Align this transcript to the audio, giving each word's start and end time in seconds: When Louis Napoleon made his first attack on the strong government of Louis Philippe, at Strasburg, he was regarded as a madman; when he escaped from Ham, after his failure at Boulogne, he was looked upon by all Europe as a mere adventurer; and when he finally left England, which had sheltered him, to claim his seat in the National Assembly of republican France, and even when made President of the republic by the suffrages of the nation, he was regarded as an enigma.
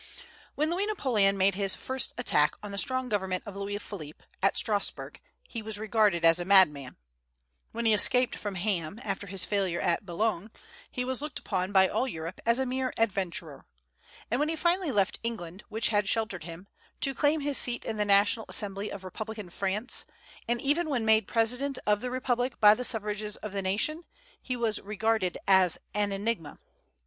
When 0.55 0.71
Louis 0.71 0.87
Napoleon 0.87 1.37
made 1.37 1.53
his 1.53 1.75
first 1.75 2.15
attack 2.17 2.55
on 2.63 2.71
the 2.71 2.79
strong 2.79 3.07
government 3.07 3.43
of 3.45 3.55
Louis 3.55 3.77
Philippe, 3.77 4.25
at 4.41 4.57
Strasburg, 4.57 5.21
he 5.47 5.61
was 5.61 5.77
regarded 5.77 6.25
as 6.25 6.39
a 6.39 6.43
madman; 6.43 6.97
when 7.71 7.85
he 7.85 7.93
escaped 7.93 8.35
from 8.35 8.55
Ham, 8.55 8.99
after 9.03 9.27
his 9.27 9.45
failure 9.45 9.79
at 9.79 10.03
Boulogne, 10.03 10.49
he 10.89 11.05
was 11.05 11.21
looked 11.21 11.37
upon 11.37 11.71
by 11.71 11.87
all 11.87 12.07
Europe 12.07 12.41
as 12.47 12.57
a 12.57 12.65
mere 12.65 12.91
adventurer; 12.97 13.67
and 14.31 14.39
when 14.39 14.49
he 14.49 14.55
finally 14.55 14.91
left 14.91 15.19
England, 15.21 15.63
which 15.69 15.89
had 15.89 16.09
sheltered 16.09 16.45
him, 16.45 16.67
to 17.01 17.13
claim 17.13 17.41
his 17.41 17.59
seat 17.59 17.85
in 17.85 17.97
the 17.97 18.03
National 18.03 18.47
Assembly 18.49 18.91
of 18.91 19.03
republican 19.03 19.51
France, 19.51 20.05
and 20.47 20.59
even 20.59 20.89
when 20.89 21.05
made 21.05 21.27
President 21.27 21.77
of 21.85 22.01
the 22.01 22.09
republic 22.09 22.59
by 22.59 22.73
the 22.73 22.83
suffrages 22.83 23.35
of 23.43 23.51
the 23.51 23.61
nation, 23.61 24.03
he 24.41 24.55
was 24.57 24.81
regarded 24.81 25.37
as 25.47 25.77
an 25.93 26.11
enigma. 26.11 26.57